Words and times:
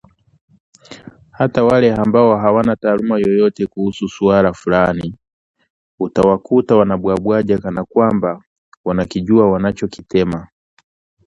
Hata 1.31 1.63
wale 1.63 1.93
ambao 1.93 2.37
hawana 2.37 2.75
taaluma 2.75 3.19
yoyote 3.19 3.65
kuhusu 3.67 4.09
suala 4.09 4.53
fulani, 4.53 5.15
utawakuta 5.99 6.75
wanabwabwaja 6.75 7.57
kana 7.57 7.83
kwamba 7.85 8.43
wanakijua 8.85 9.51
wanachokitema 9.51 10.47